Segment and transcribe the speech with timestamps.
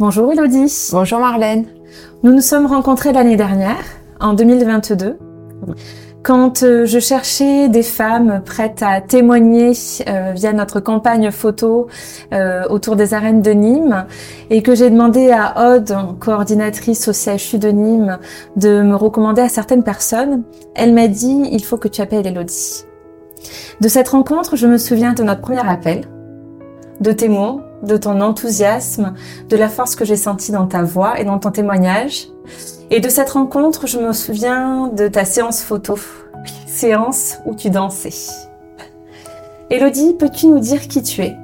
[0.00, 0.90] Bonjour Elodie.
[0.92, 1.64] Bonjour Marlène.
[2.22, 3.82] Nous nous sommes rencontrés l'année dernière,
[4.20, 5.18] en 2022,
[6.22, 9.72] quand euh, je cherchais des femmes prêtes à témoigner
[10.06, 11.88] euh, via notre campagne photo
[12.32, 14.06] euh, autour des arènes de Nîmes
[14.50, 18.18] et que j'ai demandé à Aude, coordinatrice au CHU de Nîmes,
[18.54, 20.44] de me recommander à certaines personnes.
[20.76, 22.84] Elle m'a dit, il faut que tu appelles Elodie.
[23.80, 26.02] De cette rencontre, je me souviens de notre premier appel,
[27.00, 29.14] de tes mots, de ton enthousiasme,
[29.48, 32.28] de la force que j'ai sentie dans ta voix et dans ton témoignage.
[32.90, 35.98] Et de cette rencontre, je me souviens de ta séance photo,
[36.66, 38.14] séance où tu dansais.
[39.70, 41.36] Elodie, peux-tu nous dire qui tu es?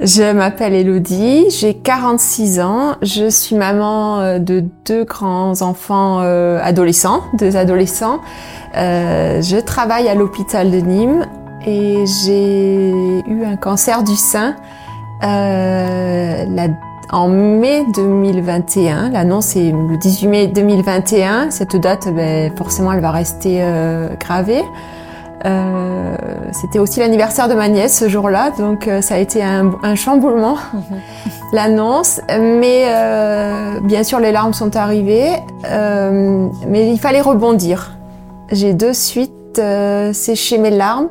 [0.00, 6.58] Je m'appelle Elodie, j'ai 46 ans, je suis maman euh, de deux grands enfants euh,
[6.62, 8.20] adolescents, deux adolescents.
[8.74, 11.26] Euh, je travaille à l'hôpital de Nîmes
[11.66, 12.90] et j'ai
[13.26, 14.56] eu un cancer du sein
[15.24, 16.68] euh, la,
[17.10, 19.10] en mai 2021.
[19.10, 21.50] L'annonce est le 18 mai 2021.
[21.50, 24.62] Cette date, ben, forcément, elle va rester euh, gravée.
[25.44, 26.16] Euh,
[26.52, 29.94] C'était aussi l'anniversaire de ma nièce ce jour-là, donc euh, ça a été un, un
[29.96, 30.56] chamboulement,
[31.52, 32.20] l'annonce.
[32.28, 35.32] Mais euh, bien sûr, les larmes sont arrivées,
[35.66, 37.96] euh, mais il fallait rebondir.
[38.52, 39.60] J'ai de suite
[40.12, 41.08] séché mes larmes.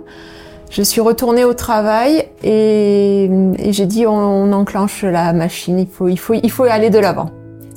[0.71, 5.77] Je suis retournée au travail et, et j'ai dit on, on, enclenche la machine.
[5.77, 7.29] Il faut, il faut, il faut aller de l'avant.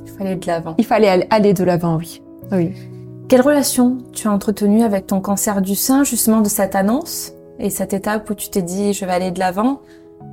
[0.06, 0.74] Il faut aller de l'avant.
[0.78, 2.22] Il fallait aller de l'avant, oui.
[2.52, 2.72] Oui.
[3.26, 7.68] Quelle relation tu as entretenue avec ton cancer du sein, justement de cette annonce et
[7.68, 9.80] cette étape où tu t'es dit je vais aller de l'avant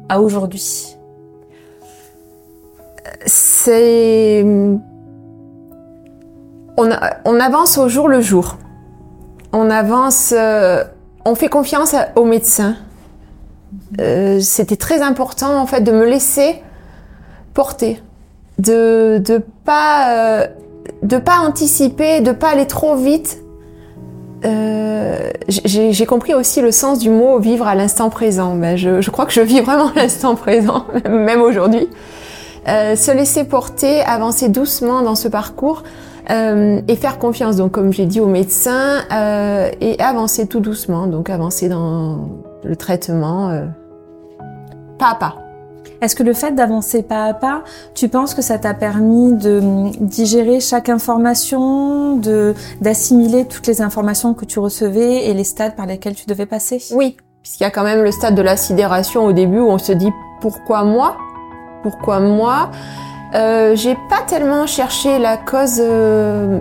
[0.08, 0.96] à aujourd'hui?
[3.26, 4.44] C'est
[6.78, 6.90] on,
[7.26, 8.58] on, avance au jour le jour.
[9.52, 10.32] On avance.
[10.38, 10.84] Euh
[11.26, 12.76] on fait confiance aux médecins.
[14.00, 16.62] Euh, C'était très important en fait de me laisser
[17.54, 18.02] porter,
[18.60, 20.48] de de pas euh,
[21.04, 23.40] de pas anticiper, de pas aller trop vite.
[24.44, 28.56] Euh, J'ai compris aussi le sens du mot vivre à l'instant présent.
[28.56, 31.88] Ben, je, je, crois que je vis vraiment l'instant présent, même aujourd'hui.
[32.68, 35.84] Euh, se laisser porter, avancer doucement dans ce parcours
[36.30, 41.08] euh, et faire confiance, donc comme j'ai dit aux médecins, euh, et avancer tout doucement,
[41.08, 42.30] donc avancer dans
[42.64, 43.66] le traitement euh,
[45.00, 45.36] pas à pas.
[46.02, 47.64] Est-ce que le fait d'avancer pas à pas,
[47.96, 49.62] tu penses que ça t'a permis de
[50.00, 55.88] digérer chaque information, de d'assimiler toutes les informations que tu recevais et les stades par
[55.88, 56.82] lesquels tu devais passer?
[56.94, 59.80] Oui, puisqu'il y a quand même le stade de la sidération au début où on
[59.80, 61.18] se dit pourquoi moi?
[61.84, 62.70] Pourquoi moi
[63.34, 65.80] euh, j'ai pas tellement cherché la cause.
[65.80, 66.60] Euh,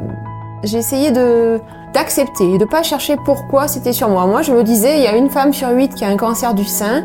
[0.62, 1.60] j'ai essayé de
[1.92, 4.25] d'accepter et de pas chercher pourquoi c'était sur moi.
[4.26, 6.54] Moi, je me disais, il y a une femme sur huit qui a un cancer
[6.54, 7.04] du sein.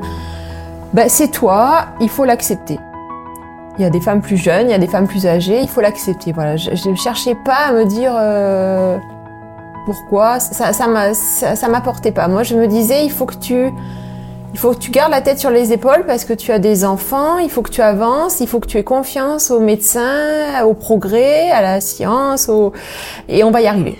[0.93, 2.79] Ben, c'est toi, il faut l'accepter.
[3.79, 5.67] Il y a des femmes plus jeunes, il y a des femmes plus âgées, il
[5.67, 6.31] faut l'accepter.
[6.33, 8.99] Voilà, je ne cherchais pas à me dire euh,
[9.85, 10.39] pourquoi.
[10.39, 12.27] Ça, ça, ça, ça m'apportait pas.
[12.27, 13.73] Moi, je me disais, il faut que tu
[14.55, 16.85] il faut que tu gardes la tête sur les épaules parce que tu as des
[16.85, 20.73] enfants, il faut que tu avances, il faut que tu aies confiance aux médecins, au
[20.73, 22.71] progrès, à la science, au...
[23.27, 23.97] et on va y arriver.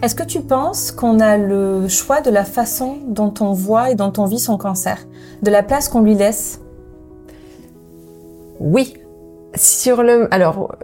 [0.00, 3.96] Est-ce que tu penses qu'on a le choix de la façon dont on voit et
[3.96, 4.96] dont on vit son cancer,
[5.42, 6.60] de la place qu'on lui laisse?
[8.60, 8.94] Oui.
[9.56, 10.76] Sur le, alors,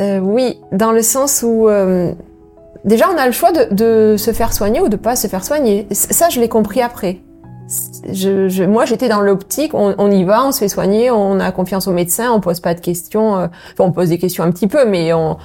[0.00, 2.14] euh, oui, dans le sens où euh,
[2.86, 5.44] déjà on a le choix de, de, se faire soigner ou de pas se faire
[5.44, 5.86] soigner.
[5.90, 7.18] Ça, je l'ai compris après.
[8.12, 11.40] Je, je, moi, j'étais dans l'optique, on, on, y va, on se fait soigner, on
[11.40, 13.36] a confiance aux médecins, on pose pas de questions.
[13.36, 15.36] Euh, enfin, on pose des questions un petit peu, mais on,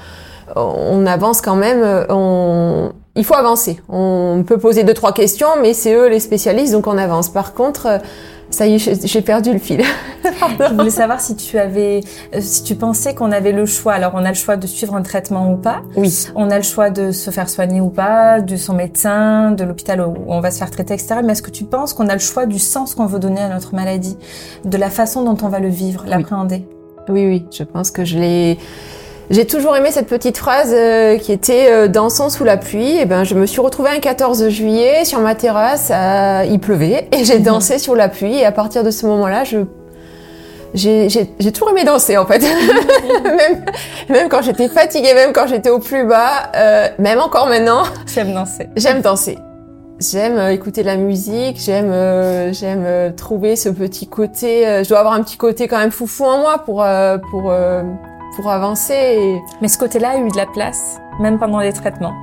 [0.55, 1.81] on avance quand même.
[1.83, 3.81] Euh, on, il faut avancer.
[3.89, 7.29] On peut poser deux trois questions, mais c'est eux les spécialistes, donc on avance.
[7.29, 7.97] Par contre, euh,
[8.51, 9.81] ça y est, j'ai perdu le fil.
[10.23, 12.01] Je voulais savoir si tu avais,
[12.39, 13.93] si tu pensais qu'on avait le choix.
[13.93, 15.81] Alors, on a le choix de suivre un traitement ou pas.
[15.95, 16.27] Oui.
[16.35, 20.01] On a le choix de se faire soigner ou pas, de son médecin, de l'hôpital
[20.01, 21.21] où on va se faire traiter, etc.
[21.23, 23.49] Mais est-ce que tu penses qu'on a le choix du sens qu'on veut donner à
[23.49, 24.17] notre maladie,
[24.65, 26.65] de la façon dont on va le vivre, l'appréhender?
[27.09, 27.45] Oui, oui.
[27.51, 28.57] Je pense que je l'ai.
[29.31, 32.97] J'ai toujours aimé cette petite phrase euh, qui était euh, dansant sous la pluie.
[32.97, 37.07] Et ben, je me suis retrouvée un 14 juillet sur ma terrasse, euh, il pleuvait
[37.13, 38.35] et j'ai dansé sur la pluie.
[38.35, 39.59] Et à partir de ce moment-là, je
[40.73, 42.39] j'ai toujours aimé danser en fait.
[43.23, 43.65] même,
[44.09, 47.83] même, quand j'étais fatiguée, même quand j'étais au plus bas, euh, même encore maintenant.
[48.13, 48.67] J'aime danser.
[48.75, 49.37] J'aime danser.
[50.01, 54.81] J'aime euh, écouter de la musique, j'aime euh, j'aime euh, trouver ce petit côté.
[54.83, 56.83] je dois avoir un petit côté quand même foufou en moi pour
[57.29, 57.53] pour
[58.35, 58.93] pour avancer.
[58.93, 59.43] Et...
[59.61, 62.13] Mais ce côté-là a eu de la place, même pendant les traitements.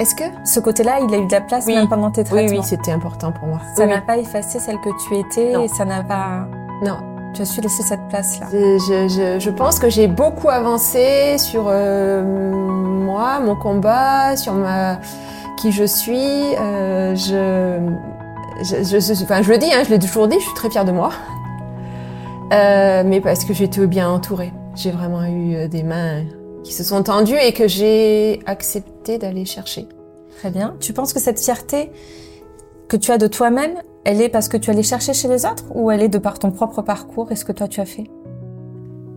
[0.00, 0.24] Est-ce que?
[0.44, 1.74] Ce côté-là, il a eu de la place oui.
[1.74, 3.60] même pendant tes traitements Oui, oui, c'était important pour moi.
[3.76, 5.64] Ça oui, n'a pas effacé celle que tu étais non.
[5.64, 6.46] et ça n'a pas.
[6.82, 6.96] Non.
[7.34, 8.46] Tu as su laisser cette place-là.
[8.52, 8.78] Je,
[9.08, 14.98] je, je, pense que j'ai beaucoup avancé sur euh, moi, mon combat, sur ma
[15.56, 16.56] qui je suis.
[16.58, 17.78] Euh, je,
[18.62, 20.84] je, je, enfin, je le dis, hein, je l'ai toujours dit, je suis très fière
[20.84, 21.10] de moi.
[22.52, 24.52] Euh, mais parce que j'étais bien entourée.
[24.74, 26.24] J'ai vraiment eu euh, des mains
[26.64, 29.86] qui se sont tendues et que j'ai accepté d'aller chercher.
[30.38, 30.76] Très bien.
[30.80, 31.90] Tu penses que cette fierté
[32.88, 33.74] que tu as de toi-même,
[34.04, 36.38] elle est parce que tu allais chercher chez les autres ou elle est de par
[36.38, 38.04] ton propre parcours et ce que toi tu as fait?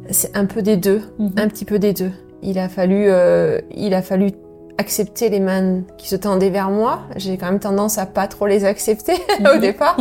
[0.10, 1.34] C'est un peu des deux, mhm.
[1.38, 2.12] un petit peu des deux.
[2.42, 4.32] Il a fallu, euh, il a fallu
[4.78, 7.02] accepter les mains qui se tendaient vers moi.
[7.16, 9.60] J'ai quand même tendance à pas trop les accepter au mhm.
[9.60, 9.98] départ.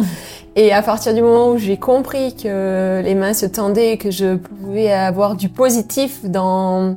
[0.56, 4.11] Et à partir du moment où j'ai compris que les mains se tendaient et que
[4.11, 6.97] je pouvais avoir du positif dans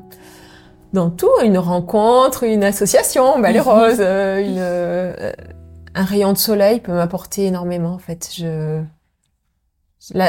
[0.94, 5.32] dans tout, une rencontre, une association, bah, les roses, euh, une, euh,
[5.96, 8.30] un rayon de soleil peut m'apporter énormément en fait.
[8.36, 8.82] Je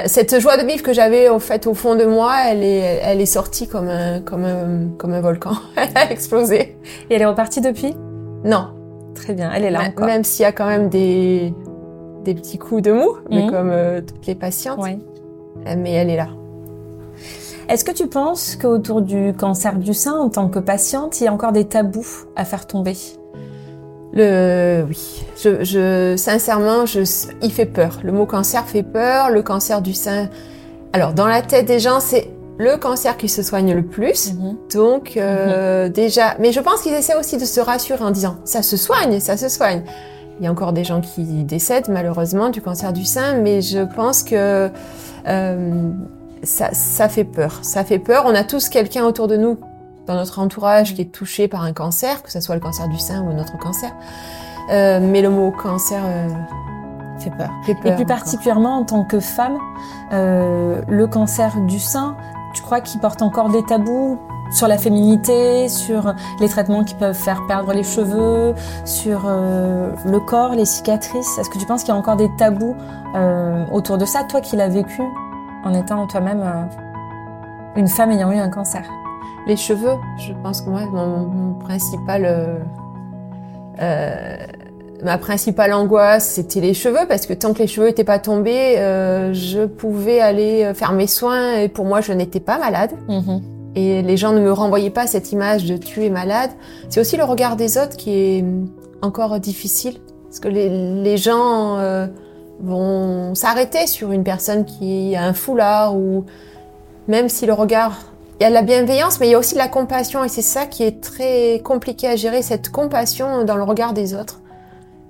[0.07, 3.21] cette joie de vivre que j'avais au fait au fond de moi, elle est, elle
[3.21, 5.53] est sortie comme un, comme un, comme un volcan.
[5.77, 6.77] elle a explosé.
[7.11, 7.95] Et elle est repartie depuis?
[8.45, 8.71] Non.
[9.15, 10.07] Très bien, elle est là encore.
[10.07, 11.53] Même s'il y a quand même des,
[12.25, 13.51] des petits coups de mou, mais mhm.
[13.51, 14.81] comme euh, toutes les patientes.
[14.83, 14.99] Oui.
[15.67, 16.29] Euh, mais elle est là.
[17.69, 21.29] Est-ce que tu penses qu'autour du cancer du sein, en tant que patiente, il y
[21.29, 22.97] a encore des tabous à faire tomber?
[24.13, 27.01] Le, oui, je, je, sincèrement, je,
[27.43, 28.01] il fait peur.
[28.03, 29.31] Le mot cancer fait peur.
[29.31, 30.29] Le cancer du sein.
[30.93, 34.35] Alors, dans la tête des gens, c'est le cancer qui se soigne le plus.
[34.35, 34.57] Mhm.
[34.73, 35.93] Donc, euh, mhm.
[35.93, 39.21] déjà, mais je pense qu'ils essaient aussi de se rassurer en disant, ça se soigne,
[39.21, 39.83] ça se soigne.
[40.41, 43.81] Il y a encore des gens qui décèdent malheureusement du cancer du sein, mais je
[43.81, 44.71] pense que
[45.27, 45.91] euh,
[46.45, 47.59] ça, ça fait peur.
[47.63, 48.25] Ça fait peur.
[48.27, 49.59] On a tous quelqu'un autour de nous
[50.09, 52.99] dans notre entourage qui est touché par un cancer, que ce soit le cancer du
[52.99, 53.93] sein ou un autre cancer.
[54.71, 56.29] Euh, mais le mot cancer euh,
[57.19, 57.51] fait, peur.
[57.85, 59.59] Et plus particulièrement en tant que femme,
[60.13, 62.17] euh, le cancer du sein,
[62.55, 64.19] tu crois qu'il porte encore des tabous
[64.51, 68.55] sur la féminité, sur les traitements qui peuvent faire perdre les cheveux,
[68.87, 71.37] sur le corps, les cicatrices?
[71.39, 72.75] Est-ce que tu penses qu'il y a encore des tabous
[73.71, 75.03] autour de ça, toi qui l'as vécu
[75.65, 76.43] en étant toi-même
[77.77, 78.85] une femme ayant eu un cancer?
[79.49, 82.59] Les cheveux, je pense que moi, mon, principal, euh,
[83.81, 84.37] euh,
[85.03, 88.79] ma principale angoisse, c'était les cheveux, parce que tant que les cheveux n'étaient pas tombés,
[88.79, 92.91] euh, je pouvais aller faire mes soins, et pour moi, je n'étais pas malade.
[93.09, 93.43] Mm-hmm.
[93.75, 96.51] Et les gens ne me renvoyaient pas cette image de tu es malade.
[96.89, 98.45] C'est aussi le regard des autres qui est
[99.01, 100.69] encore difficile, parce que les,
[101.03, 101.79] les gens
[102.61, 106.27] vont s'arrêter sur une personne qui a un foulard, ou
[107.07, 107.95] même si le regard
[108.41, 110.67] il y a la bienveillance, mais il y a aussi la compassion, et c'est ça
[110.67, 114.41] qui est très compliqué à gérer, cette compassion dans le regard des autres,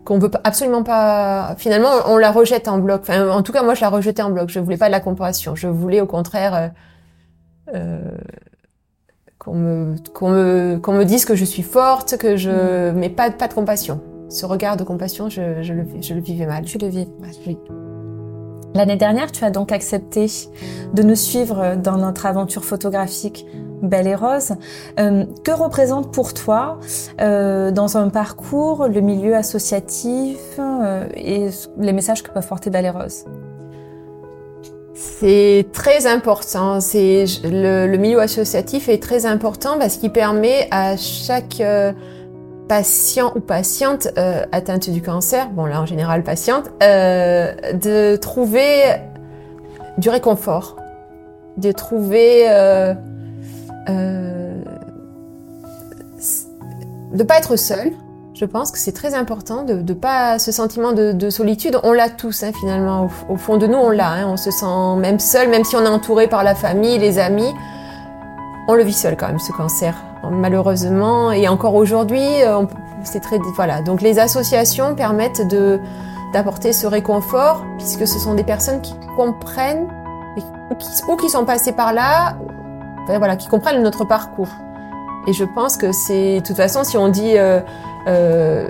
[0.06, 1.54] qu'on veut absolument pas.
[1.58, 3.02] Finalement, on la rejette en bloc.
[3.02, 4.48] Enfin, en tout cas, moi, je la rejetais en bloc.
[4.48, 5.54] Je voulais pas de la compassion.
[5.54, 6.68] Je voulais, au contraire, euh,
[7.74, 8.16] euh,
[9.38, 13.30] qu'on me qu'on me qu'on me dise que je suis forte, que je, mais pas
[13.30, 14.00] pas de compassion.
[14.30, 16.64] Ce regard de compassion, je, je le je le vivais mal.
[16.64, 17.08] Tu le vis.
[17.46, 17.58] Oui.
[18.74, 20.26] L'année dernière, tu as donc accepté
[20.92, 23.46] de nous suivre dans notre aventure photographique
[23.82, 24.52] Belle et Rose.
[24.98, 26.78] Euh, que représente pour toi
[27.20, 31.48] euh, dans un parcours le milieu associatif euh, et
[31.78, 33.24] les messages que peuvent porter Belle et Rose?
[34.94, 36.80] C'est très important.
[36.80, 41.62] C'est le, le, milieu associatif est très important parce qu'il permet à chaque
[42.68, 48.82] patient ou patiente euh, atteinte du cancer, bon là en général patiente, euh, de trouver
[49.96, 50.76] du réconfort,
[51.56, 52.94] de trouver euh,
[53.88, 54.62] euh,
[57.12, 57.92] de pas être seul.
[58.34, 61.80] Je pense que c'est très important de, de pas ce sentiment de, de solitude.
[61.82, 64.12] On l'a tous hein, finalement au, fond de nous, on l'a.
[64.12, 67.18] Hein, on se sent même seul, même si on est entouré par la famille, les
[67.18, 67.52] amis.
[68.68, 69.96] On le vit seul quand même ce cancer
[70.30, 72.62] malheureusement, et encore aujourd'hui, euh,
[73.04, 73.82] c'est très voilà.
[73.82, 75.80] Donc les associations permettent de
[76.32, 79.88] d'apporter ce réconfort puisque ce sont des personnes qui comprennent
[80.70, 82.36] ou qui, sont passées par là,
[83.06, 84.50] voilà, qui comprennent notre parcours.
[85.26, 87.60] Et je pense que c'est, de toute façon, si on dit, euh,
[88.06, 88.68] euh,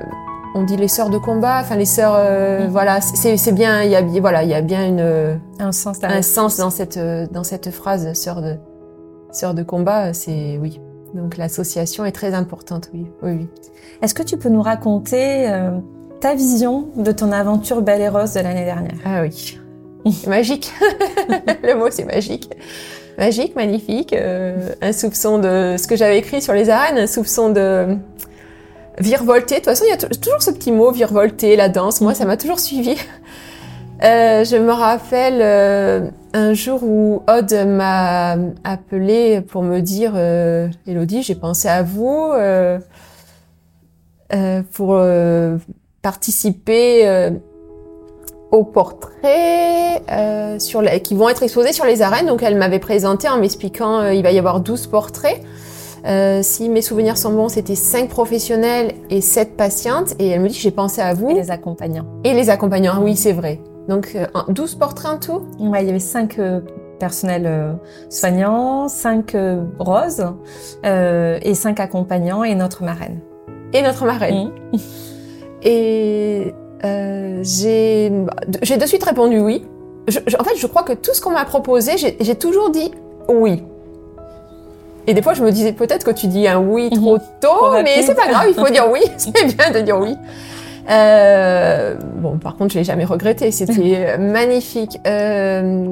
[0.55, 2.71] on dit les sœurs de combat, enfin les sœurs, euh, mm.
[2.71, 6.23] voilà, c'est bien, il y a, voilà, il y a bien une, un sens, un
[6.23, 8.57] sens dans cette, dans cette phrase, sœurs de,
[9.31, 10.81] sœurs de combat, c'est oui.
[11.15, 13.07] Donc l'association est très importante, oui.
[13.23, 13.47] oui,
[14.03, 15.79] Est-ce que tu peux nous raconter euh,
[16.21, 18.99] ta vision de ton aventure Belle et Rose de l'année dernière?
[19.05, 19.59] Ah oui,
[20.27, 20.73] magique.
[21.63, 22.51] Le mot c'est magique.
[23.19, 24.13] Magique, magnifique.
[24.13, 27.97] Euh, un soupçon de ce que j'avais écrit sur les arènes, un soupçon de
[29.01, 29.57] virevolter.
[29.57, 32.01] De toute façon, il y a toujours ce petit mot virevolter, la danse.
[32.01, 32.97] Moi, ça m'a toujours suivi.
[34.05, 40.69] Euh, je me rappelle euh, un jour où Aude m'a appelé pour me dire euh,
[40.87, 42.79] Elodie, j'ai pensé à vous euh,
[44.73, 45.01] pour
[46.03, 47.31] participer
[48.53, 50.03] aux portraits
[50.61, 52.27] sur qui vont être exposés sur les arènes.
[52.27, 55.43] Donc elle m'avait présenté en m'expliquant il va y avoir 12 portraits.
[56.07, 60.15] Euh, si mes souvenirs sont bons, c'était 5 professionnels et 7 patientes.
[60.19, 62.07] Et elle me dit j'ai pensé à vous Et les accompagnants.
[62.25, 63.03] et les accompagnants.
[63.03, 63.61] Oui, c'est vrai.
[63.89, 65.43] Donc euh, un- 12 portraits en tout?
[65.59, 66.61] Ouais, il y avait cinq euh,
[66.99, 67.73] personnels euh,
[68.11, 70.27] soignants, cinq euh, roses
[70.85, 73.21] euh, et cinq accompagnants et notre marraine.
[73.73, 74.51] et notre marraine.
[74.73, 74.79] Mhm.
[75.63, 76.55] Et
[76.85, 78.13] euh, j'ai
[78.63, 79.67] j'ai de suite répondu oui.
[80.07, 82.93] Je- je- en fait, je crois que tout ce qu'on m'a proposé, j'ai toujours dit
[83.29, 83.65] oui.
[85.09, 87.23] Et des fois, je me disais peut-être que tu dis un oui trop Mhm.
[87.41, 89.01] tôt, Trop mais c'est pas grave, il faut dire oui.
[89.17, 90.15] C'est bien de dire oui.
[90.91, 93.51] Euh, bon, par contre, je l'ai jamais regretté.
[93.51, 94.99] C'était magnifique.
[95.07, 95.89] Euh,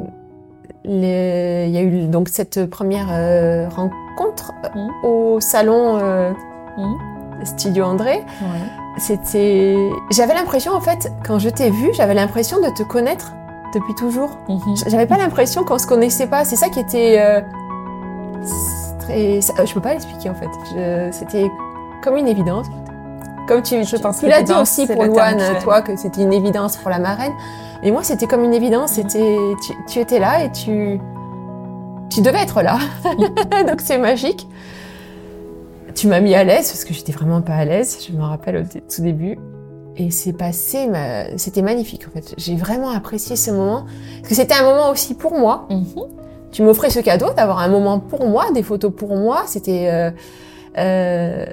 [0.85, 4.91] les- Il y a eu donc cette première euh, rencontre Mhm.
[5.05, 6.31] au salon euh,
[6.79, 6.97] Mhm.
[7.45, 8.15] Studio André.
[8.41, 8.67] Ouais.
[8.99, 9.77] C'était.
[10.11, 13.33] J'avais l'impression, en fait, quand je t'ai vu, j'avais l'impression de te connaître
[13.75, 14.39] depuis toujours.
[14.49, 14.77] Mhm.
[14.89, 16.45] J'avais pas l'impression qu'on se connaissait pas.
[16.45, 17.17] C'est ça qui était.
[17.21, 17.41] euh,
[19.01, 19.41] très.
[19.41, 20.49] Je peux pas l'expliquer, en fait.
[20.75, 21.51] Je- C'était
[22.03, 22.67] comme une évidence.
[23.47, 25.11] Comme tu, Je pense tu l'as dit aussi pour tu
[25.63, 27.33] toi, que c'était une évidence pour la marraine.
[27.83, 28.93] Et moi, c'était comme une évidence.
[28.93, 30.99] C'était, tu, tu étais là et tu,
[32.11, 32.79] tu devais être là.
[33.69, 34.49] Donc c'est magique.
[35.95, 37.99] Tu m'as mis à l'aise parce que j'étais vraiment pas à l'aise.
[38.07, 39.39] Je me rappelle au tout début.
[39.99, 42.35] Et c'est passé, ma- c'était magnifique en fait.
[42.37, 43.87] J'ai vraiment apprécié ce moment
[44.19, 45.67] parce que c'était un moment aussi pour moi.
[45.71, 45.87] Mhm.
[46.53, 49.45] Tu m'offrais ce cadeau d'avoir un moment pour moi, des photos pour moi.
[49.47, 50.11] C'était euh,
[50.77, 51.47] euh,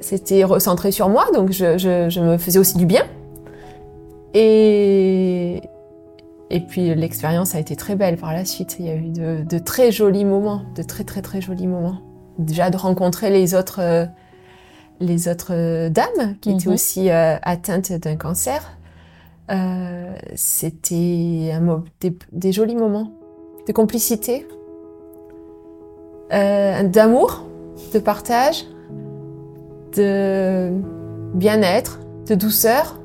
[0.00, 3.04] c'était recentré sur moi, donc je, je, je me faisais aussi du bien.
[4.34, 5.60] Et
[6.50, 8.76] et puis l'expérience a été très belle par la suite.
[8.78, 11.98] Il y a eu de, de très jolis moments, de très très très jolis moments.
[12.38, 14.06] Déjà de rencontrer les autres euh,
[15.00, 16.74] les autres euh, dames qui étaient Mhm.
[16.74, 18.62] aussi euh, atteintes d'un cancer.
[19.50, 21.52] Euh, C'était
[22.00, 23.12] des, des jolis moments
[23.66, 24.46] de complicité,
[26.30, 27.44] d'amour,
[27.94, 28.64] de partage,
[29.96, 30.70] de
[31.34, 32.98] bien-être, de douceur.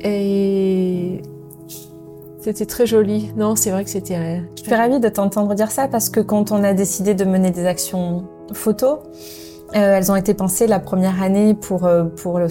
[0.00, 1.22] Et
[2.40, 3.30] c'était très joli.
[3.36, 4.42] Non, c'est vrai que c'était.
[4.56, 7.50] Je suis ravie de t'entendre dire ça parce que quand on a décidé de mener
[7.50, 8.98] des actions photos,
[9.74, 12.48] euh, elles ont été pensées la première année pour, euh, pour le-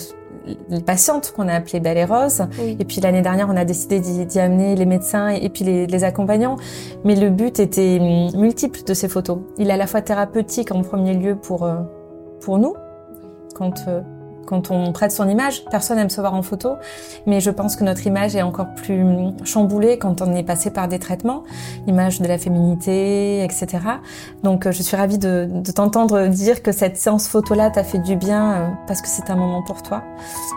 [0.69, 2.43] les patientes qu'on a appelées Belle et Rose.
[2.59, 2.77] Oui.
[2.79, 5.87] Et puis l'année dernière, on a décidé d'y amener les médecins et, et puis les,
[5.87, 6.57] les accompagnants.
[7.03, 9.39] Mais le but était hum, multiple de ces photos.
[9.57, 11.75] Il est à la fois thérapeutique en premier lieu pour, euh,
[12.41, 12.75] pour nous,
[13.55, 14.01] quand, euh,
[14.45, 15.63] quand on prête son image.
[15.71, 16.75] Personne aime se voir en photo,
[17.25, 20.71] mais je pense que notre image est encore plus hum, chamboulée quand on est passé
[20.71, 21.43] par des traitements,
[21.87, 23.67] l'image de la féminité, etc.
[24.43, 27.99] Donc euh, je suis ravie de, de t'entendre dire que cette séance photo-là t'a fait
[27.99, 30.03] du bien euh, parce que c'est un moment pour toi.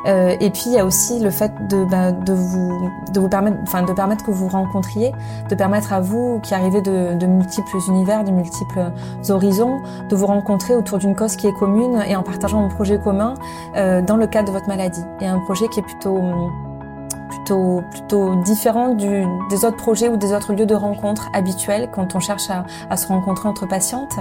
[0.07, 3.29] Euh, et puis il y a aussi le fait de, bah, de vous de vous
[3.29, 5.13] permettre, enfin de permettre que vous rencontriez,
[5.49, 8.93] de permettre à vous qui arrivez de, de multiples univers, de multiples
[9.29, 12.99] horizons, de vous rencontrer autour d'une cause qui est commune et en partageant un projet
[12.99, 13.35] commun
[13.77, 15.03] dans le cadre de votre maladie.
[15.21, 16.19] Et un projet qui est plutôt
[17.29, 22.15] plutôt plutôt différent du, des autres projets ou des autres lieux de rencontre habituels quand
[22.15, 24.17] on cherche à, à se rencontrer entre patientes.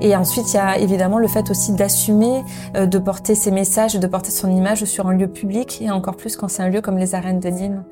[0.00, 2.44] Et ensuite, il y a évidemment le fait aussi d'assumer
[2.76, 6.16] euh, de porter ses messages, de porter son image sur un lieu public et encore
[6.16, 7.84] plus quand c'est un lieu comme les arènes de Nîmes.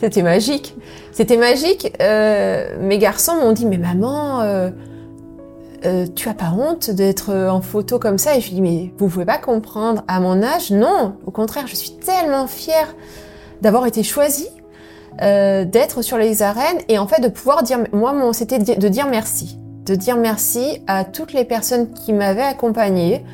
[0.00, 0.76] C'était magique.
[1.12, 1.96] C'était magique.
[2.00, 4.70] Euh, mes garçons m'ont dit, mais maman, euh,
[5.84, 8.36] euh, tu as pas honte d'être en photo comme ça?
[8.36, 10.02] Et je lui dis, mais vous pouvez pas comprendre.
[10.08, 11.16] À mon âge, non.
[11.26, 12.94] Au contraire, je suis tellement fière
[13.62, 14.48] d'avoir été choisie,
[15.22, 19.06] euh, d'être sur les arènes et en fait de pouvoir dire, moi, c'était de dire
[19.08, 19.58] merci.
[19.86, 23.24] De dire merci à toutes les personnes qui m'avaient accompagnée,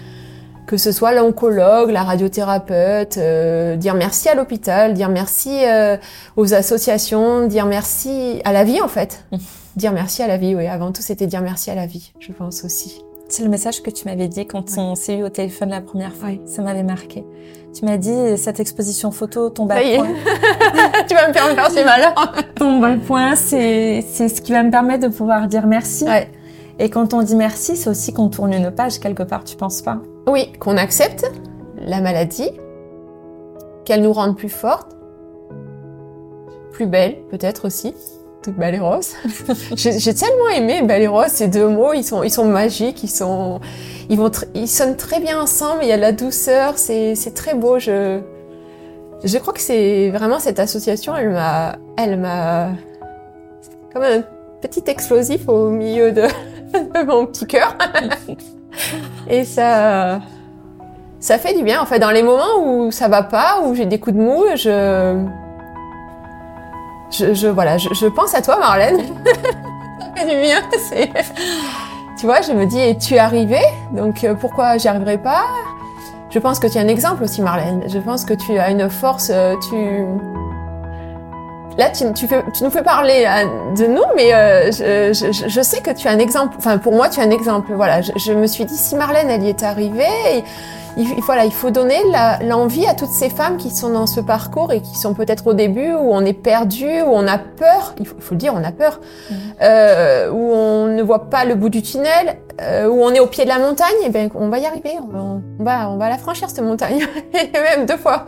[0.67, 5.97] que ce soit l'oncologue, la radiothérapeute, euh, dire merci à l'hôpital, dire merci euh,
[6.37, 9.25] aux associations, dire merci à la vie en fait.
[9.78, 10.66] Dire merci à la vie, oui.
[10.66, 13.02] Avant tout, c'était dire merci à la vie, je pense aussi.
[13.30, 16.14] C'est le message que tu m'avais dit quand on s'est eu au téléphone la première
[16.14, 16.30] fois.
[16.47, 17.25] Ça m'avait marqué.
[17.75, 19.97] Tu m'as dit cette exposition photo tombe à Ça y est.
[19.97, 20.08] point.
[21.08, 22.32] tu vas me faire faire ces malheurs.
[22.54, 26.04] tombe à point, c'est ce qui va me permettre de pouvoir dire merci.
[26.04, 26.30] Ouais.
[26.78, 29.82] Et quand on dit merci, c'est aussi qu'on tourne une page quelque part, tu penses
[29.82, 30.00] pas?
[30.26, 31.30] Oui, qu'on accepte
[31.80, 32.50] la maladie,
[33.85, 34.97] qu'elle nous rende plus fortes,
[36.73, 37.94] plus belles peut-être aussi.
[38.47, 39.14] Rose.
[39.76, 43.61] J'ai tellement aimé rose, ces deux mots, ils sont, ils sont magiques, ils sont,
[44.09, 45.80] ils vont, ils sonnent très bien ensemble.
[45.83, 47.78] Il y a de la douceur, c'est, c'est très beau.
[47.78, 48.21] Je,
[49.25, 52.71] Je crois que c'est vraiment cette association, elle m'a, elle m'a,
[53.92, 54.23] comme un
[54.62, 56.23] petit explosif au milieu de,
[56.73, 57.76] de mon petit cœur.
[59.28, 60.21] Et ça,
[61.21, 61.83] ça fait du bien.
[61.83, 64.45] En fait, dans les moments où ça va pas, où j'ai des coups de mou,
[64.54, 65.26] je,
[67.11, 68.99] je, je voilà, je, je pense à toi, Marlène.
[70.00, 70.61] ça fait du bien.
[72.19, 75.45] Tu vois, je me dis, et tu es arrivée, donc euh, pourquoi j'y arriverai pas?
[76.31, 77.85] Je pense que tu es un exemple aussi, Marlène.
[77.87, 80.05] Je pense que tu as une force, euh, tu
[81.79, 85.49] Là, tu, tu, fais, tu nous fais parler euh, de nous, mais euh, je, je,
[85.49, 86.57] je, sais que tu as un exemple.
[86.59, 87.73] Enfin, pour moi, tu as un exemple.
[87.73, 90.45] Voilà, je, je me suis dit, si Marlène, elle y est arrivée,
[90.99, 91.97] il, voilà, il faut donner
[92.43, 95.55] l'envie à toutes ces femmes qui sont dans ce parcours et qui sont peut-être au
[95.55, 97.95] début où on est perdu, où on a peur.
[97.99, 99.00] Il faut, il faut le dire, on a peur,
[99.31, 99.35] mmh.
[99.62, 103.26] euh, où on ne voit pas le bout du tunnel, euh, où on est au
[103.26, 103.95] pied de la montagne.
[104.02, 104.93] Et eh ben, on va y arriver.
[105.14, 108.25] On, on va, on va la franchir cette montagne, et même deux fois.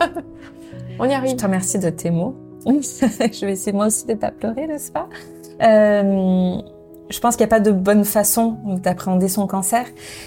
[0.99, 1.31] on y arrive.
[1.31, 2.35] Je te remercie de tes mots.
[2.65, 5.07] je vais essayer moi aussi de pas pleurer, n'est-ce pas?
[5.61, 6.57] Euh,
[7.11, 9.85] je pense qu'il n'y a pas de bonne façon d'appréhender son cancer.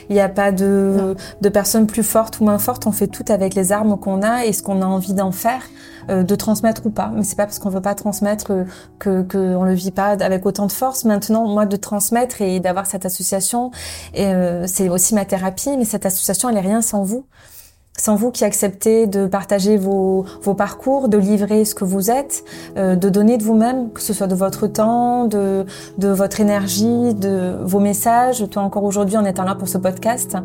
[0.08, 2.86] Il n'y a pas de, de personnes plus fortes ou moins fortes.
[2.86, 5.62] On fait tout avec les armes qu'on a et ce qu'on a envie d'en faire,
[6.10, 7.10] euh, de transmettre ou pas.
[7.14, 8.52] Mais c'est pas parce qu'on veut pas transmettre
[8.98, 11.04] que qu'on le vit pas avec autant de force.
[11.04, 13.70] Maintenant, moi, de transmettre et d'avoir cette association,
[14.18, 15.76] euh, c'est aussi ma thérapie.
[15.76, 17.26] Mais cette association, elle est rien sans vous
[17.96, 22.44] sans vous qui acceptez de partager vos, vos parcours, de livrer ce que vous êtes,
[22.76, 25.64] euh, de donner de vous-même, que ce soit de votre temps, de,
[25.98, 28.48] de votre énergie, de vos messages.
[28.50, 30.36] Toi encore aujourd'hui en étant là pour ce podcast,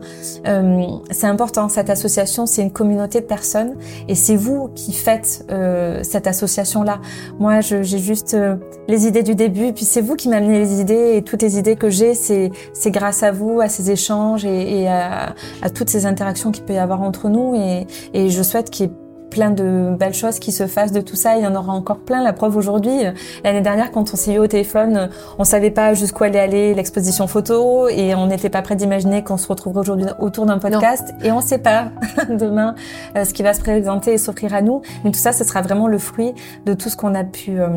[0.45, 1.69] euh, c'est important.
[1.69, 3.75] Cette association, c'est une communauté de personnes
[4.07, 6.99] et c'est vous qui faites euh, cette association-là.
[7.39, 11.13] Moi, j'ai juste euh, les idées du début, puis c'est vous qui m'amenez les idées
[11.15, 12.51] et toutes les idées que j'ai, c'est
[12.91, 15.33] grâce à vous, à ces échanges et, et à
[15.73, 18.89] toutes ces interactions qu'il peut y avoir entre nous et, et je souhaite qu'il y
[18.89, 18.93] ait
[19.29, 21.37] plein de belles choses qui se fassent de tout ça.
[21.37, 22.23] Il y en aura encore plein.
[22.23, 23.03] La preuve aujourd'hui,
[23.43, 27.27] l'année dernière, quand on s'est eu au téléphone, on savait pas jusqu'où allait aller l'exposition
[27.27, 31.13] photo et on n'était pas prêt d'imaginer qu'on se retrouverait aujourd'hui autour d'un podcast.
[31.23, 31.91] Et on sait pas
[32.29, 32.75] demain
[33.15, 34.81] euh, ce qui va se présenter et s'offrir à nous.
[35.03, 36.33] Mais tout ça, ce sera vraiment le fruit
[36.65, 37.67] de tout ce qu'on a pu euh,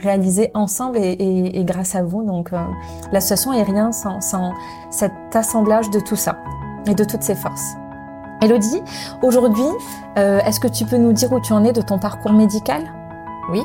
[0.00, 2.22] réaliser ensemble et, et, et, grâce à vous.
[2.22, 2.58] Donc, euh,
[3.12, 4.52] l'association est rien sans, sans
[4.90, 6.38] cet assemblage de tout ça
[6.86, 7.74] et de toutes ces forces.
[8.44, 8.82] Elodie,
[9.22, 9.64] aujourd'hui,
[10.18, 12.82] euh, est-ce que tu peux nous dire où tu en es de ton parcours médical?
[13.50, 13.62] Oui.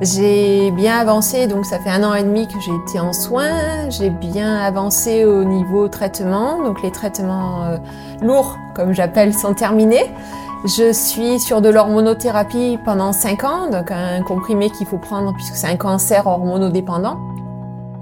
[0.00, 3.88] J'ai bien avancé, donc ça fait un an et demi que j'ai été en soins.
[3.90, 7.76] J'ai bien avancé au niveau traitement, donc les traitements euh,
[8.20, 10.10] lourds, comme j'appelle, sont terminés.
[10.64, 15.56] Je suis sur de l'hormonothérapie pendant 5 ans, donc un comprimé qu'il faut prendre puisque
[15.56, 17.18] c'est un cancer hormonodépendant,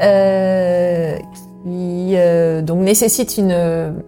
[0.03, 1.17] euh,
[1.65, 2.17] qui
[2.63, 4.03] donc nécessite une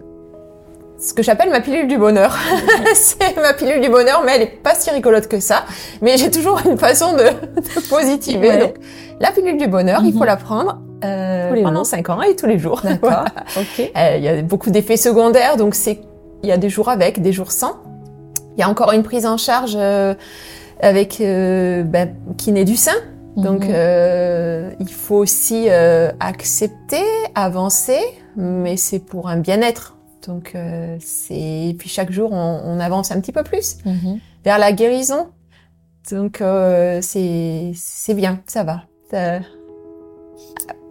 [1.03, 2.37] ce que j'appelle ma pilule du bonheur.
[2.95, 5.65] c'est ma pilule du bonheur, mais elle est pas si rigolote que ça.
[6.01, 8.57] Mais j'ai toujours une façon de, de positiver.
[8.57, 8.75] Donc,
[9.19, 10.25] la pilule du bonheur, il faut mhm.
[10.25, 12.81] la prendre euh, pendant 5 ans et tous les jours.
[12.83, 13.25] D'accord.
[13.95, 16.01] Euh, il y a beaucoup d'effets secondaires, donc c'est
[16.43, 17.75] il y a des jours avec, des jours sans.
[18.55, 20.13] Il y a encore une prise en charge euh,
[20.81, 22.95] avec euh, ben, kiné du sein.
[23.35, 23.71] Donc, mhm.
[23.73, 27.99] euh, il faut aussi euh, accepter, avancer,
[28.35, 29.95] mais c'est pour un bien-être.
[30.27, 34.19] Donc euh, c'est puis chaque jour on, on, avance un petit peu plus mm-hmm.
[34.43, 35.27] vers la guérison.
[36.11, 38.83] Donc euh, c'est bien, ça va.
[39.09, 39.39] Ça...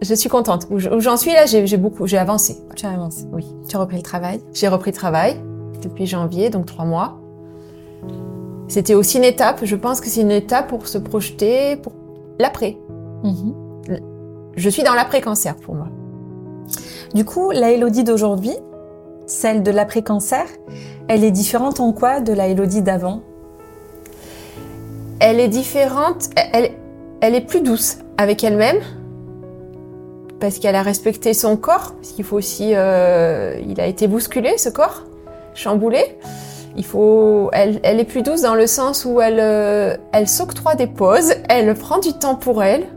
[0.01, 0.67] Je suis contente.
[0.69, 2.57] Où j'en suis là, j'ai beaucoup, j'ai avancé.
[2.75, 3.25] Tu as avancé.
[3.31, 3.45] Oui.
[3.69, 4.41] Tu as repris le travail.
[4.53, 5.39] J'ai repris le travail
[5.81, 7.19] depuis janvier, donc trois mois.
[8.67, 9.63] C'était aussi une étape.
[9.63, 11.93] Je pense que c'est une étape pour se projeter pour
[12.39, 12.77] l'après.
[13.23, 13.99] Mm-hmm.
[14.55, 15.87] Je suis dans l'après-cancer pour moi.
[17.13, 18.55] Du coup, la Elodie d'aujourd'hui,
[19.25, 20.45] celle de l'après-cancer,
[21.07, 23.21] elle est différente en quoi de la Elodie d'avant?
[25.19, 26.71] Elle est différente, elle,
[27.21, 28.79] elle est plus douce avec elle-même,
[30.39, 34.57] parce qu'elle a respecté son corps, parce qu'il faut aussi, euh, il a été bousculé
[34.57, 35.03] ce corps,
[35.53, 36.17] chamboulé.
[36.75, 40.75] Il faut, elle, elle est plus douce dans le sens où elle, euh, elle s'octroie
[40.75, 42.87] des pauses, elle prend du temps pour elle,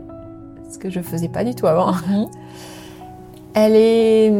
[0.69, 1.93] ce que je faisais pas du tout avant.
[1.93, 2.25] Mhm.
[3.53, 4.33] Elle est,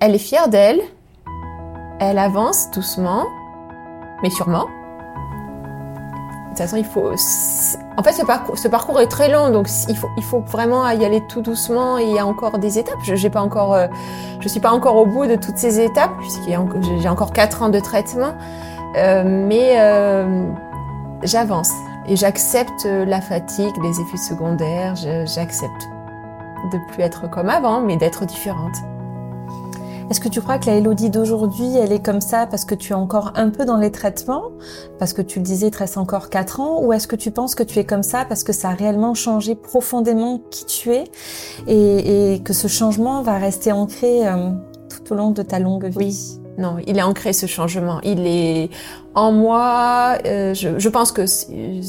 [0.00, 0.80] elle est fière d'elle.
[2.00, 3.24] Elle avance doucement,
[4.22, 4.66] mais sûrement.
[4.66, 7.10] De toute façon, il faut.
[7.96, 11.98] En fait, ce parcours, est très long, donc il faut, vraiment y aller tout doucement.
[11.98, 12.98] Et il y a encore des étapes.
[13.02, 13.86] Je j'ai pas encore, euh,
[14.40, 16.56] je suis pas encore au bout de toutes ces étapes puisqu'il
[17.00, 18.34] j'ai encore quatre ans de traitement,
[18.96, 20.46] euh, mais euh,
[21.22, 21.72] j'avance
[22.06, 24.94] et j'accepte la fatigue, les effets secondaires.
[24.96, 25.88] J'accepte
[26.72, 28.76] de plus être comme avant, mais d'être différente.
[30.10, 32.92] Est-ce que tu crois que la Elodie d'aujourd'hui, elle est comme ça parce que tu
[32.92, 34.52] es encore un peu dans les traitements,
[34.98, 37.30] parce que tu le disais, il te reste encore 4 ans, ou est-ce que tu
[37.30, 40.92] penses que tu es comme ça parce que ça a réellement changé profondément qui tu
[40.92, 41.04] es
[41.66, 44.50] et, que ce changement va rester ancré euh,
[44.90, 45.96] tout au long de ta longue vie?
[45.96, 46.43] Oui.
[46.56, 48.00] Non, il est ancré ce changement.
[48.02, 48.70] Il est
[49.14, 50.18] en moi.
[50.24, 51.22] Euh, je, je, pense que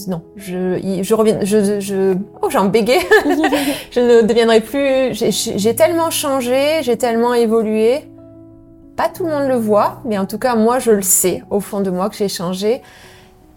[0.09, 1.39] non, je, je reviens.
[1.43, 3.01] Je, je oh, j'en bégayé.
[3.91, 5.13] je ne deviendrai plus.
[5.13, 8.09] J'ai tellement changé, j'ai tellement évolué.
[8.95, 11.59] Pas tout le monde le voit, mais en tout cas moi je le sais au
[11.59, 12.81] fond de moi que j'ai changé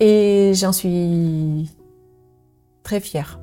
[0.00, 1.70] et j'en suis
[2.82, 3.38] très fière.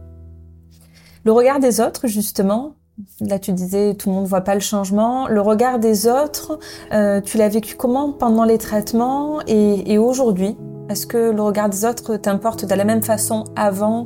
[1.24, 2.76] Le regard des autres, justement,
[3.20, 5.28] Là, tu disais, tout le monde voit pas le changement.
[5.28, 6.60] Le regard des autres,
[6.94, 10.56] euh, tu l'as vécu comment pendant les traitements et, aujourd'hui?
[10.88, 14.06] Est-ce que le regard des autres t'importe de la même façon avant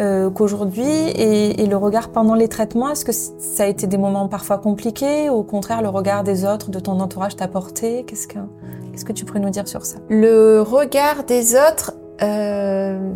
[0.00, 0.84] euh, qu'aujourd'hui?
[0.84, 5.30] Et, le regard pendant les traitements, est-ce que ça a été des moments parfois compliqués
[5.30, 8.04] au contraire, le regard des autres, de ton entourage t'a porté?
[8.04, 8.38] Qu'est-ce que,
[9.04, 9.98] que tu pourrais nous dire sur ça?
[10.08, 11.92] Le regard des autres...
[12.22, 13.12] Euh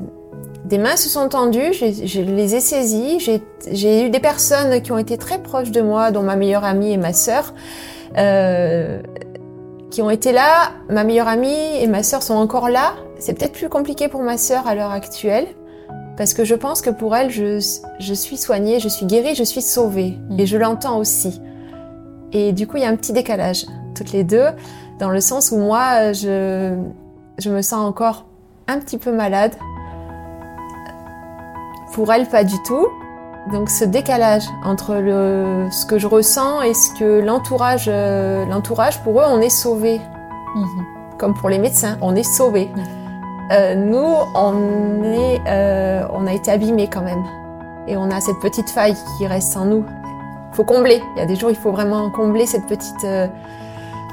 [0.68, 3.18] des mains se sont tendues, je les ai saisies.
[3.70, 6.92] J'ai eu des personnes qui ont été très proches de moi, dont ma meilleure amie
[6.92, 7.54] et ma sœur,
[8.18, 9.00] euh,
[9.90, 10.72] qui ont été là.
[10.90, 12.92] Ma meilleure amie et ma sœur sont encore là.
[13.18, 15.46] C'est peut-être plus compliqué pour ma sœur à l'heure actuelle,
[16.18, 17.58] parce que je pense que pour elle, je,
[17.98, 20.40] je suis soignée, je suis guérie, je suis sauvée, mm.
[20.40, 21.40] et je l'entends aussi.
[22.32, 24.48] Et du coup, il y a un petit décalage, toutes les deux,
[24.98, 26.76] dans le sens où moi, je,
[27.38, 28.26] je me sens encore
[28.66, 29.52] un petit peu malade
[31.98, 32.86] pour elle, pas du tout.
[33.50, 39.02] Donc ce décalage entre le, ce que je ressens et ce que l'entourage, euh, l'entourage
[39.02, 40.00] pour eux, on est sauvé.
[40.54, 40.84] Mhm.
[41.18, 42.70] Comme pour les médecins, on est sauvé.
[43.50, 47.24] Euh, nous, on est, euh, on a été abîmés quand même,
[47.88, 49.84] et on a cette petite faille qui reste en nous.
[50.52, 51.02] Il faut combler.
[51.16, 53.04] Il y a des jours, il faut vraiment combler cette petite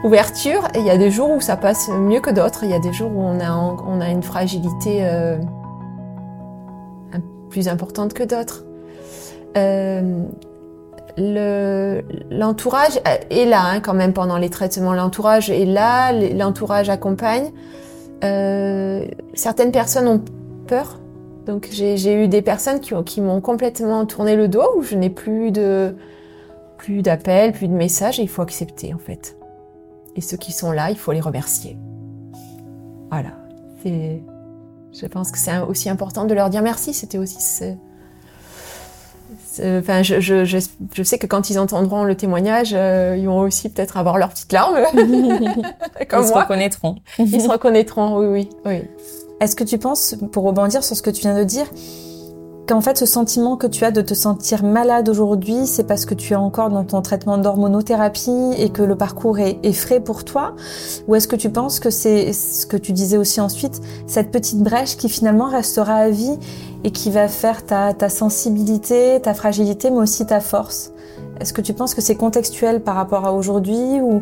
[0.04, 2.63] ouverture, et il y a des jours où ça passe mieux que d'autres.
[2.63, 5.08] Il y a des jours où on a, on a une fragilité
[7.49, 8.65] plus importante que d'autres.
[9.58, 10.21] Euh,
[11.17, 14.93] l'entourage est là hein, quand même pendant les traitements.
[14.93, 17.51] L'entourage est là, l'entourage accompagne.
[18.23, 20.21] Euh, certaines personnes ont
[20.67, 20.99] peur.
[21.45, 25.51] Donc j'ai eu des personnes qui, m'ont complètement tourné le dos, où je n'ai plus
[25.51, 25.95] de
[26.77, 29.38] plus d'appels, plus de messages, et il faut accepter en fait.
[30.15, 31.77] Et ceux qui sont là, il faut les remercier.
[33.10, 33.29] Voilà.
[33.84, 34.23] C'est
[34.99, 36.93] je pense que c'est aussi important de leur dire merci.
[36.93, 37.38] C'était aussi
[39.62, 43.69] Enfin, je, je, je, sais que quand ils entendront le témoignage, euh, ils vont aussi
[43.69, 44.75] peut-être avoir leurs petites larmes.
[46.10, 46.97] Comme ils se reconnaîtront.
[47.19, 48.84] ils se reconnaîtront, oui, oui, oui.
[49.39, 51.67] Est-ce que tu penses, pour rebondir sur ce que tu viens de dire,
[52.67, 56.13] qu'en fait ce sentiment que tu as de te sentir malade aujourd'hui, c'est parce que
[56.13, 60.56] tu es encore dans ton traitement d'hormonothérapie et que le parcours est, frais pour toi?
[61.08, 64.60] Ou est-ce que tu penses que c'est ce que tu disais aussi ensuite, cette petite
[64.60, 66.38] brèche qui finalement restera à vie
[66.84, 70.91] et qui va faire ta, sensibilité, ta fragilité, mais aussi ta force?
[71.39, 74.21] Est-ce que tu penses que c'est contextuel par rapport à aujourd'hui ou,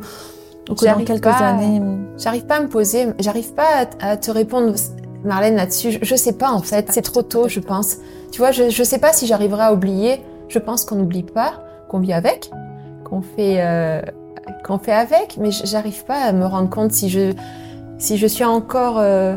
[0.75, 1.81] que dans quelques années?
[2.17, 4.73] J'arrive pas à me poser, j'arrive pas à te répondre
[5.23, 5.99] Marlène là-dessus.
[6.01, 7.97] Je, sais pas en fait, c'est trop tôt, je pense.
[8.31, 10.21] Tu vois, je, je sais pas si j'arriverai à oublier.
[10.49, 12.51] Je pense qu'on n'oublie pas, qu'on vit avec,
[13.03, 14.01] qu'on fait, euh,
[14.63, 17.33] qu'on fait avec, mais j'arrive pas à me rendre compte si je,
[17.97, 18.97] si je suis encore.
[18.99, 19.35] Euh,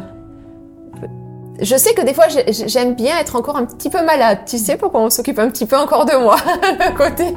[1.61, 4.77] je sais que des fois j'aime bien être encore un petit peu malade, tu sais,
[4.77, 7.35] pour qu'on s'occupe un petit peu encore de moi, le côté.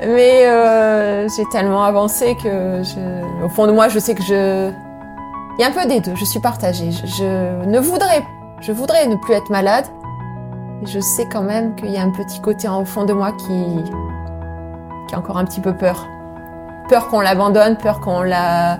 [0.00, 3.44] Mais euh, j'ai tellement avancé que, je...
[3.44, 4.70] au fond de moi, je sais que je
[5.58, 6.90] il y a un peu des deux, je suis partagée.
[6.90, 8.22] Je, ne voudrais,
[8.60, 9.86] je voudrais ne plus être malade,
[10.84, 13.82] je sais quand même qu'il y a un petit côté en fond de moi qui,
[15.08, 16.06] qui a encore un petit peu peur.
[16.88, 18.78] Peur qu'on l'abandonne, peur qu'on la...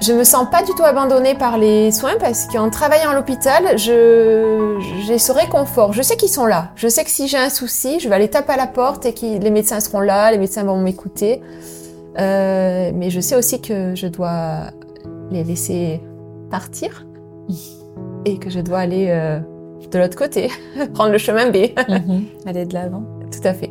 [0.00, 3.78] Je me sens pas du tout abandonnée par les soins parce qu'en travaillant à l'hôpital,
[3.78, 5.92] je, j'ai ce réconfort.
[5.92, 6.68] Je sais qu'ils sont là.
[6.74, 9.14] Je sais que si j'ai un souci, je vais aller taper à la porte et
[9.14, 11.42] que les médecins seront là, les médecins vont m'écouter.
[12.18, 14.70] Euh, mais je sais aussi que je dois
[15.30, 16.00] les laisser
[16.50, 17.06] partir
[18.24, 19.38] et que je dois aller euh,
[19.90, 20.50] de l'autre côté,
[20.94, 21.56] prendre le chemin B.
[21.88, 22.24] Mhm.
[22.46, 23.04] Aller de l'avant.
[23.30, 23.70] Tout à fait.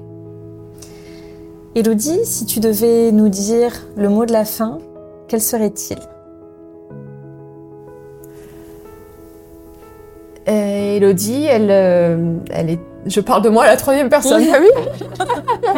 [1.76, 4.78] Elodie, si tu devais nous dire le mot de la fin,
[5.28, 5.98] quel serait-il?
[10.48, 12.80] Euh, Elodie, elle, euh, elle est.
[13.08, 14.44] Je parle de moi à la troisième personne.
[14.54, 14.70] Ah oui.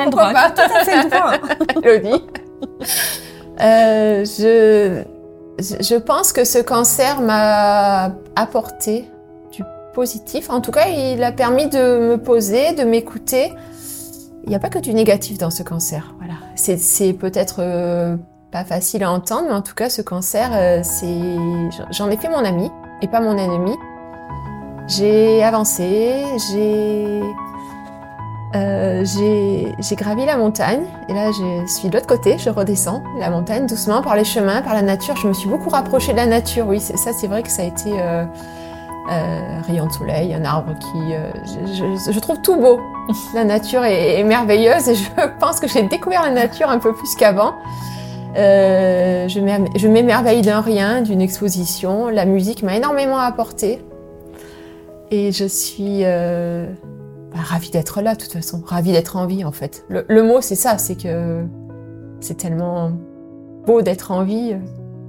[0.12, 1.32] droit, tout à fait droit.
[1.84, 2.24] Elodie.
[3.60, 5.04] je
[5.60, 9.10] je pense que ce cancer m'a apporté
[9.52, 10.50] du positif.
[10.50, 13.54] En tout cas, il a permis de me poser, de m'écouter.
[14.44, 16.14] il n'y a pas que du négatif dans ce cancer.
[16.18, 16.36] Voilà.
[16.56, 18.16] C'est peut-être euh,
[18.52, 20.84] pas facile à entendre, mais en tout cas, ce cancer, euh,
[21.92, 22.70] j'en ai fait mon ami
[23.02, 23.76] et pas mon ennemi.
[24.88, 27.22] J'ai avancé, j'ai
[28.56, 33.30] euh, j'ai gravi la montagne et là je suis de l'autre côté, je redescends la
[33.30, 35.16] montagne doucement par les chemins, par la nature.
[35.18, 37.66] Je me suis beaucoup rapprochée de la nature, oui, ça c'est vrai que ça a
[37.66, 38.26] été euh,
[39.12, 41.14] euh, rayon de soleil, un arbre qui...
[41.14, 42.80] Euh, je, je, trouve tout beau.
[43.34, 46.94] La nature est, est, merveilleuse et je pense que j'ai découvert la nature un peu
[46.94, 47.54] plus qu'avant.
[48.38, 52.10] Euh, je m'émerveille d'un rien, d'une exposition.
[52.10, 53.82] La musique m'a énormément apporté.
[55.10, 56.68] Et je suis euh,
[57.38, 58.62] bah, ravie d'être là, de toute façon.
[58.66, 59.86] Ravie d'être en vie, en fait.
[59.90, 61.46] Le, mot, c'est ça, c'est que
[62.20, 62.92] c'est tellement
[63.66, 64.56] beau d'être en vie,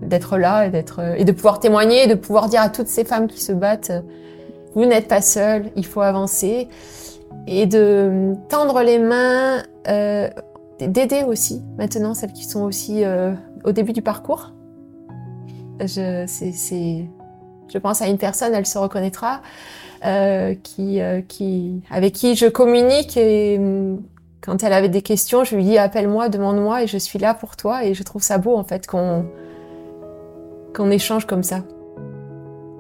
[0.03, 3.29] d'être là et, d'être, et de pouvoir témoigner, de pouvoir dire à toutes ces femmes
[3.29, 3.93] qui se battent,
[4.75, 6.69] vous n'êtes pas seules, il faut avancer.
[7.47, 10.29] Et de tendre les mains, euh,
[10.79, 13.33] d'aider aussi, maintenant, celles qui sont aussi euh,
[13.65, 14.53] au début du parcours.
[15.81, 16.27] Je,
[17.69, 19.41] je pense à une personne, elle se reconnaîtra,
[20.05, 24.03] euh, euh, qui, avec qui je communique et mm,
[24.41, 27.57] quand elle avait des questions, je lui dis appelle-moi, demande-moi et je suis là pour
[27.57, 29.27] toi et je trouve ça beau en fait qu'on
[30.75, 31.65] qu'on échange comme ça,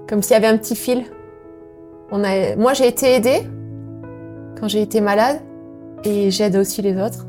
[0.08, 1.04] comme s'il y avait un petit fil.
[2.12, 3.42] Moi j'ai été aidée
[4.58, 5.40] quand j'ai été malade
[6.04, 7.26] et j'aide aussi les autres.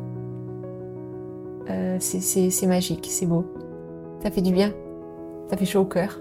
[1.70, 3.46] Euh, c'est magique, c'est beau.
[4.24, 4.72] Ça fait du bien,
[5.50, 6.20] ça fait chaud au cœur.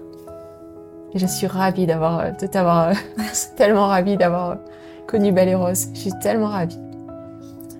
[1.13, 2.93] Et je suis ravie d'avoir, de t'avoir,
[3.57, 4.57] tellement ravie d'avoir
[5.07, 5.87] connu Belle et Rose.
[5.93, 6.79] Je suis tellement ravie.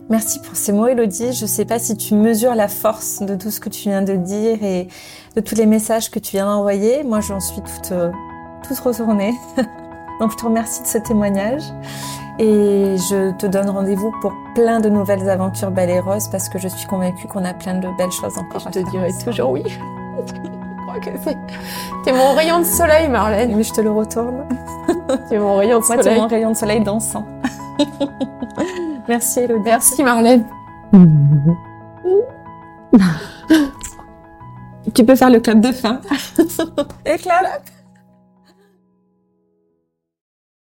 [0.09, 1.33] Merci pour ces mots, Elodie.
[1.33, 4.01] Je ne sais pas si tu mesures la force de tout ce que tu viens
[4.01, 4.87] de dire et
[5.35, 7.03] de tous les messages que tu viens d'envoyer.
[7.03, 8.11] Moi, j'en suis toute, euh,
[8.67, 9.35] toute retournée.
[10.19, 11.61] Donc, je te remercie de ce témoignage.
[12.39, 16.57] Et je te donne rendez-vous pour plein de nouvelles aventures belles et roses parce que
[16.57, 19.63] je suis convaincue qu'on a plein de belles choses encore je te dirai toujours oui.
[22.03, 23.55] T'es mon rayon de soleil, Marlène.
[23.55, 24.45] Mais je te le retourne.
[25.29, 26.03] T'es mon rayon de soleil.
[26.03, 27.25] Moi, t'es mon rayon de soleil dansant.
[29.07, 29.63] Merci, Elodie.
[29.65, 30.45] Merci, Marlène.
[34.93, 36.01] tu peux faire le clap de fin.
[37.05, 37.61] Et clap.